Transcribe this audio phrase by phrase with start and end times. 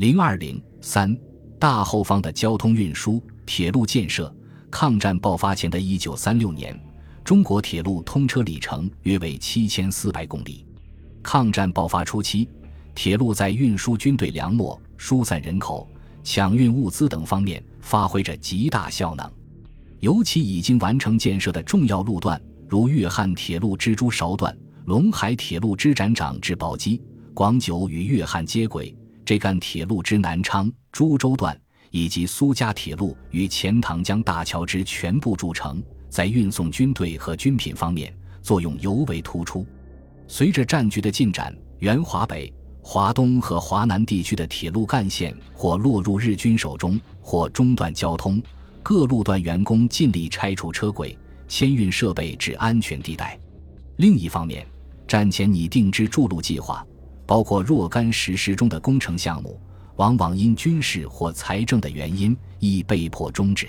[0.00, 1.14] 零二零三
[1.58, 4.34] 大后方的交通运输铁路建设。
[4.70, 6.74] 抗战爆发前的一九三六年，
[7.22, 10.64] 中国铁路通车里程约为七千四百公里。
[11.22, 12.48] 抗战爆发初期，
[12.94, 15.86] 铁路在运输军队粮秣、疏散人口、
[16.24, 19.30] 抢运物资等方面发挥着极大效能。
[19.98, 24.56] 尤其已经完成建设的重要路段，如粤汉铁路支珠韶段、
[24.86, 27.02] 陇海铁路支展长至宝鸡、
[27.34, 31.58] 广九与粤汉接轨，这干铁路之南昌、株洲段。
[31.92, 39.66] 以及苏家铁路与钱塘江大桥之全部筑成，在运送军队和军品方面作用尤为突出。
[40.28, 48.40] 随着战局的进展，原华北、华东和华南地区的铁路干线或落入日军手中，或中断交通。
[48.82, 53.36] 各路段员工尽力拆除车轨，迁运设备至安全地带。
[53.96, 54.64] 另一方面，
[55.08, 56.86] 战前拟定之筑路计划，
[57.30, 59.56] 包括若干实施中的工程项目。
[59.94, 63.68] 往往因军事或财政的原因，亦被迫终止。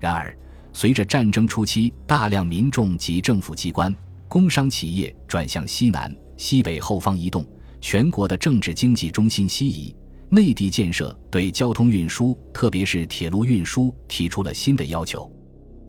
[0.00, 0.36] 然而，
[0.72, 3.94] 随着战争初期大量民众及政府机关、
[4.26, 7.46] 工商企业转向西南、西北后方移动，
[7.80, 9.94] 全国的政治经济中心西移，
[10.30, 15.30] 内地建设对交通运输，特别是铁路运输提出了新的要求。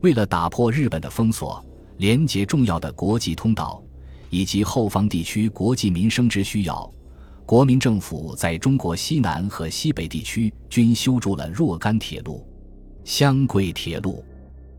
[0.02, 1.66] 为了打破日本的封锁，
[1.98, 3.82] 连接重要的国际通道，
[4.32, 6.92] 以及后方地区国际民生之需要。
[7.46, 12.48] 国民政府在中国西南和西北地区均修筑了若干铁路，
[13.04, 14.24] 湘桂铁路，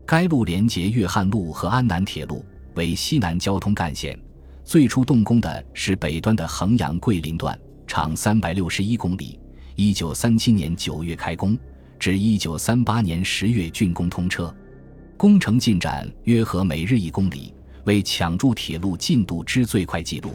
[0.05, 2.43] 该路连接粤汉路和安南铁路，
[2.75, 4.19] 为西南交通干线。
[4.65, 9.39] 最初动工的是北端的衡阳桂林段，长三百六十一公里，
[9.75, 11.55] 一九三七年九月开工，
[11.99, 14.51] 至一九三八年十月竣工通车，
[15.15, 17.53] 工程进展约合每日一公里，
[17.85, 20.31] 为抢筑铁路进度之最快纪录。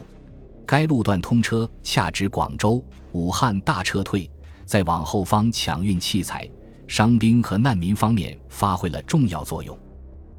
[0.65, 4.29] 该路段通车恰值广州、武汉大撤退，
[4.65, 6.47] 在往后方抢运器材、
[6.87, 9.77] 伤兵和难民方面发挥了重要作用。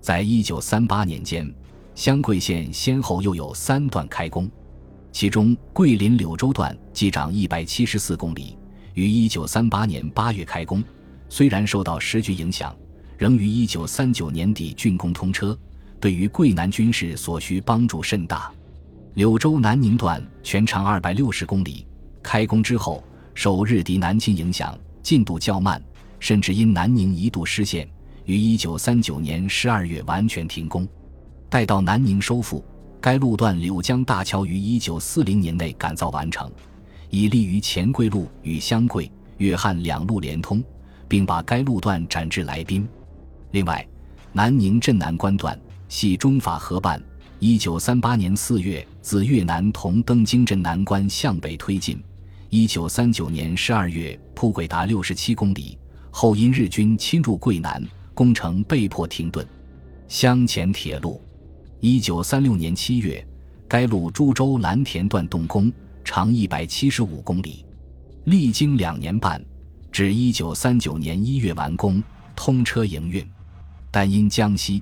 [0.00, 1.52] 在一九三八年间，
[1.94, 4.48] 湘桂线先后又有三段开工，
[5.10, 8.56] 其中桂林柳州段计长一百七十四公里，
[8.94, 10.82] 于一九三八年八月开工。
[11.28, 12.74] 虽然受到时局影响，
[13.18, 15.58] 仍于一九三九年底竣工通车，
[16.00, 18.50] 对于桂南军事所需帮助甚大。
[19.14, 21.86] 柳州南宁段全长二百六十公里，
[22.22, 25.82] 开工之后受日敌南侵影响，进度较慢，
[26.18, 27.86] 甚至因南宁一度失陷，
[28.24, 30.88] 于一九三九年十二月完全停工。
[31.50, 32.64] 待到南宁收复，
[33.00, 36.50] 该路段柳江大桥于一九四零年内改造完成，
[37.10, 40.62] 以利于黔桂路与湘桂、粤汉两路连通，
[41.08, 42.88] 并把该路段展至来宾。
[43.50, 43.86] 另外，
[44.32, 45.58] 南宁镇南关段
[45.90, 47.02] 系中法合办。
[47.40, 52.00] 一九三八年四月，自越南同登京镇南关向北推进。
[52.48, 55.76] 一九三九年十二月，铺轨达六十七公里，
[56.10, 57.84] 后因日军侵入桂南，
[58.14, 59.44] 工程被迫停顿。
[60.06, 61.20] 湘黔铁路，
[61.80, 63.26] 一九三六年七月，
[63.66, 65.72] 该路株洲蓝田段动工，
[66.04, 67.64] 长一百七十五公里，
[68.24, 69.44] 历经两年半，
[69.90, 72.00] 至一九三九年一月完工
[72.36, 73.26] 通车营运。
[73.92, 74.80] 但因江西、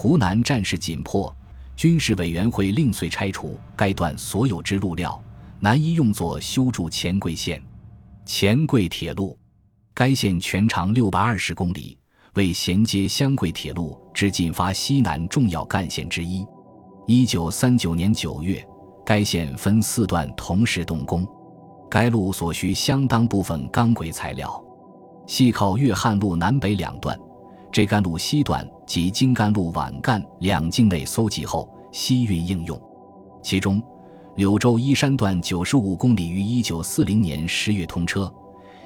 [0.00, 1.34] 湖南战事紧迫。
[1.74, 5.20] 军事委员会另遂拆除该段所有之路料，
[5.58, 7.60] 难以用作修筑黔桂线。
[8.24, 9.36] 黔桂铁路，
[9.92, 11.98] 该线全长六百二十公里，
[12.34, 16.46] 为衔接湘桂铁路之进发西南重要干线之一。
[17.08, 18.64] 一九三九年九月，
[19.04, 21.26] 该线分四段同时动工。
[21.90, 24.64] 该路所需相当部分钢轨材料，
[25.26, 27.18] 系靠粤汉路南北两段。
[27.70, 32.80] 这干路西段及京甘路皖赣两境内搜集后，西运应用。
[33.42, 33.82] 其中，
[34.36, 38.32] 柳州依山段九十五公里于一九四零年十月通车，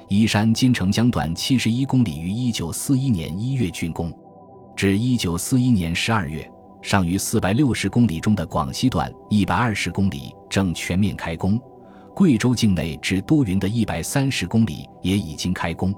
[0.09, 4.11] 依山金城江段七十一公里于一九四一年一月竣工。
[4.75, 6.49] 至一九四一年十二月，
[6.81, 11.59] 尚余四百六十公里中的广西段一百二十公里正全面开工，
[12.13, 15.93] 贵州境内至都匀的一百三十公里也已经开工。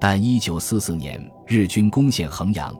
[0.00, 2.74] 但一九四四年，日军攻陷衡阳，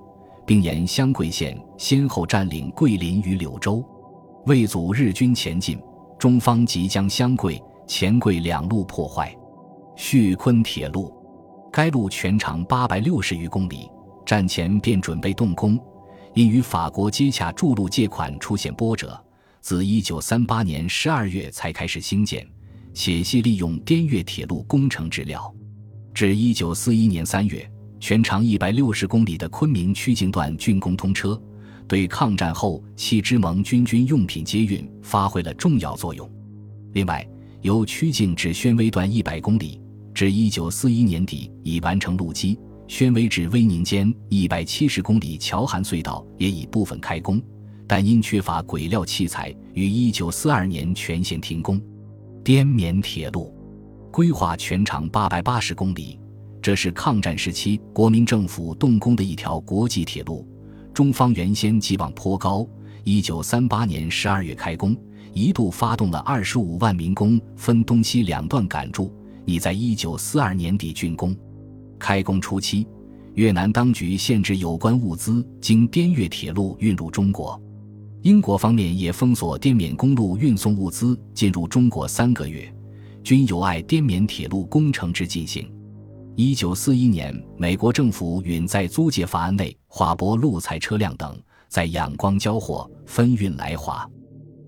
[0.44, 3.82] 并沿湘桂线先后占领桂林与柳州，
[4.46, 5.80] 为阻日军前进，
[6.18, 9.34] 中方即将湘桂、黔桂两路破坏。
[9.96, 11.14] 叙昆铁路，
[11.72, 13.88] 该路全长八百六十余公里，
[14.26, 15.78] 战前便准备动工，
[16.34, 19.18] 因与法国接洽筑路借款出现波折，
[19.60, 22.46] 自一九三八年十二月才开始兴建，
[22.92, 25.54] 且系利用滇越铁路工程质料。
[26.14, 27.68] 至一九四一年三月，
[27.98, 31.38] 全长一百六十公里的昆明曲靖段竣工通车，
[31.88, 36.30] 对抗战后弃之盟军军用品接运发挥了重要作用。
[36.92, 37.26] 另外，
[37.62, 39.80] 由曲靖至宣威段一百公里，
[40.14, 42.56] 至一九四一年底已完成路基，
[42.86, 47.42] 宣威至威宁间一百七十公里桥涵隧道也已部分开工，
[47.88, 51.82] 但因缺乏轨料器材，于一九四二年全线停工。
[52.44, 53.52] 滇缅铁路
[54.14, 56.16] 规划全长八百八十公里，
[56.62, 60.46] 这是抗战时期国民政府动工的一条国际铁路。
[60.94, 62.64] 中方原先寄望颇高，
[63.02, 64.96] 一九三八年十二月开工，
[65.32, 69.12] 一度发动了二十五万民工分东西两段赶筑。
[69.46, 71.36] 已在一九四二年底竣工。
[71.98, 72.86] 开工初期，
[73.34, 77.60] 越南当局限制有关物资经滇越铁路运入中国。
[78.22, 82.72] 英国方面也封锁滇缅公路运送物资进入中国三个月，
[83.24, 85.68] 均有碍滇缅铁路工程之进行。
[86.36, 91.34] 一九四一年，美国政府允在租借法案内划拨路材车辆等，
[91.66, 94.06] 在仰光交货分运来华。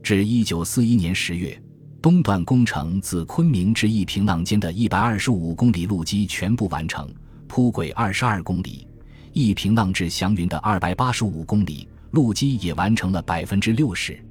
[0.02, 1.62] 至一九四一年十月。
[2.02, 7.12] 东段工程自昆明至一平浪间的一百二十五公里路基全部完成，
[7.48, 8.86] 铺轨二十二公里；
[9.32, 14.24] 一平浪至祥云的二百八十五公里路基也完成了百分之六十。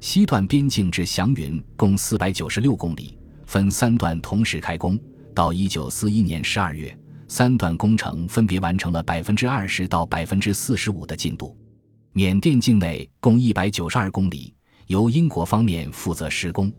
[0.00, 4.98] 西段边境至祥云共四百九十六公里，分三段同时开工。
[5.34, 6.96] 到一九四一年十二月，
[7.26, 11.56] 三段工程分别完成了百分之二十到百分之四十五的进度。
[12.12, 14.54] 缅甸境内共一百九十二公里，
[14.86, 16.72] 由英国方面负责施工。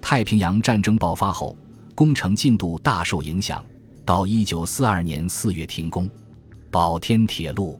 [0.00, 1.54] 太平洋战争爆发后，
[1.94, 3.62] 工程进度大受影响，
[4.06, 6.08] 到一九四二年四月停工。
[6.70, 7.78] 宝天铁路，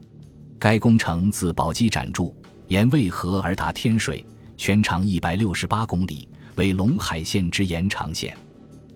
[0.59, 2.35] 该工程自宝鸡展筑，
[2.67, 4.23] 沿渭河而达天水，
[4.55, 8.35] 全长一百六十八公里，为陇海线之延长线。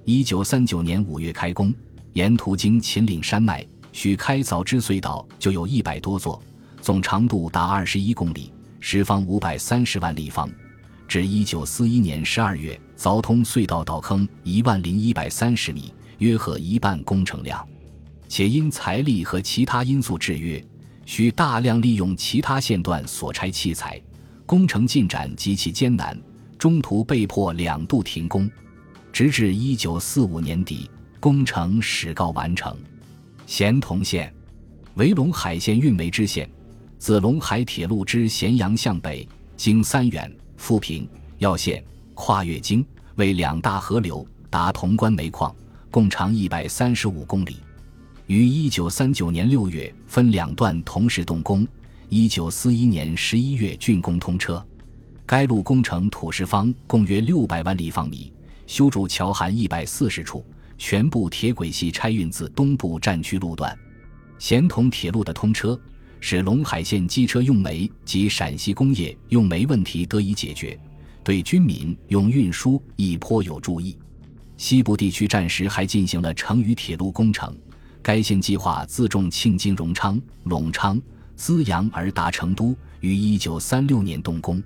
[0.04, 1.74] 一九三九年五月开工，
[2.14, 6.42] 沿途经秦岭山脉，需开凿之隧道就有一百多座，
[6.82, 10.50] 总长度达二十一公里，时方五百三十万立方。
[11.08, 17.68] 至一九四一年十二月，凿通隧道道坑一万零一百三十米，约合一半工程量。
[18.28, 20.64] 且因财力和其他因素制约，
[21.06, 24.02] 需大量利用其他线段所拆器材，
[24.48, 26.20] 工程进展极其艰难，
[26.58, 28.50] 中途被迫两度停工，
[29.12, 32.76] 直至一九四五年底，工程始告完成。
[33.46, 34.34] 咸同线，
[34.96, 36.50] 为陇海线运煤支线，
[36.98, 40.32] 自陇海铁路之咸阳向北，经三原。
[40.58, 41.08] 富平、
[41.40, 42.84] 耀县跨越京，
[43.16, 45.54] 为两大河流，达潼关煤矿，
[45.92, 47.58] 共长一百三十五公里。
[48.26, 51.68] 于一九三九年六月分两段同时动工，
[52.10, 54.66] 一九四一年十一月竣工通车。
[55.26, 58.32] 该路工程土石方共约六百万立方米，
[58.68, 60.46] 修筑桥涵一百四十处，
[60.78, 63.78] 全部铁轨系拆运自东部战区路段。
[64.38, 65.80] 咸同铁路的通车。
[66.22, 70.80] 使陇海线机车用煤及陕西工业用煤问题得以解决，
[71.24, 73.96] 对军民用运输亦颇有助益。
[74.58, 77.56] 西部地区战时还进行了成渝铁路工程，
[78.02, 81.00] 该线计划自重庆经荣昌、隆昌、
[81.36, 84.64] 资阳而达成都，于一九三六年动工。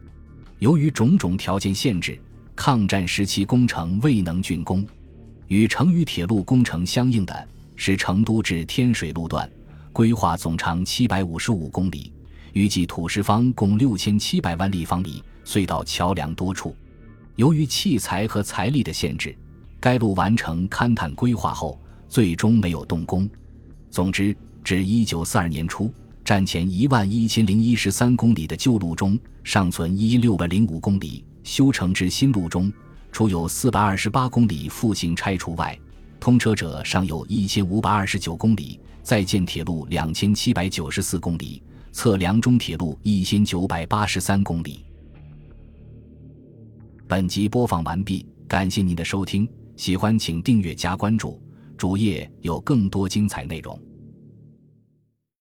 [0.59, 2.19] 由于种种条件限制，
[2.53, 4.85] 抗战时期工程未能竣工。
[5.47, 9.49] 与成渝铁路工程相应的是成都至天水路段。
[9.91, 12.11] 规划总长七百五十五公里，
[12.53, 16.75] 预计土石方共六千七百万立方米，隧道桥梁多处。
[17.37, 19.35] 由于器材和财力的限制，
[19.79, 23.27] 该路完成勘探规划后，最终没有动工。
[23.89, 25.91] 总之，至一九四二年初，
[26.29, 32.71] 战前一万一千零一十三公里的旧路中，尚存一六百零五公里；修成至新路中，
[33.11, 35.75] 除有四百二十八公里复行拆除外，
[36.19, 38.79] 通车者尚有一千五百二十九公里。
[39.01, 44.85] 在建铁路两千七百九十四公里，测量中铁路一千九百八十三公里。
[47.07, 51.41] 本集播放完毕，感谢您的收听，喜欢请订阅加关注，
[51.75, 53.81] 主页有更多精彩内容。